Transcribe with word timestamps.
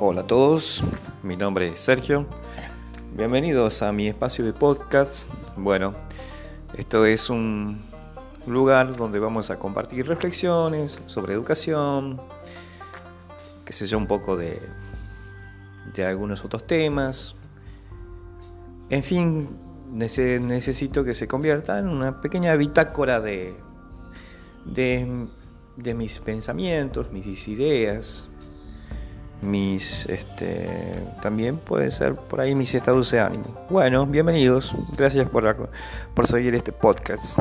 Hola 0.00 0.22
a 0.22 0.26
todos, 0.26 0.82
mi 1.22 1.36
nombre 1.36 1.68
es 1.68 1.78
Sergio. 1.78 2.26
Bienvenidos 3.16 3.80
a 3.80 3.92
mi 3.92 4.08
espacio 4.08 4.44
de 4.44 4.52
podcast. 4.52 5.28
Bueno, 5.56 5.94
esto 6.76 7.06
es 7.06 7.30
un 7.30 7.80
lugar 8.44 8.96
donde 8.96 9.20
vamos 9.20 9.52
a 9.52 9.58
compartir 9.60 10.08
reflexiones 10.08 11.00
sobre 11.06 11.32
educación, 11.32 12.20
qué 13.64 13.72
sé 13.72 13.86
yo, 13.86 13.96
un 13.96 14.08
poco 14.08 14.36
de, 14.36 14.60
algunos 16.04 16.44
otros 16.44 16.66
temas. 16.66 17.36
En 18.90 19.04
fin, 19.04 19.48
necesito 19.92 21.04
que 21.04 21.14
se 21.14 21.28
convierta 21.28 21.78
en 21.78 21.86
una 21.86 22.20
pequeña 22.20 22.56
bitácora 22.56 23.20
de, 23.20 23.54
de 24.64 25.94
mis 25.94 26.18
pensamientos, 26.18 27.12
mis 27.12 27.46
ideas, 27.46 28.28
mis 29.44 30.06
este 30.06 30.68
también 31.22 31.58
puede 31.58 31.90
ser 31.90 32.14
por 32.14 32.40
ahí 32.40 32.54
mis 32.54 32.74
estados 32.74 33.10
de 33.10 33.20
ánimo. 33.20 33.44
Bueno, 33.70 34.06
bienvenidos. 34.06 34.74
Gracias 34.96 35.28
por, 35.28 35.68
por 36.14 36.26
seguir 36.26 36.54
este 36.54 36.72
podcast. 36.72 37.38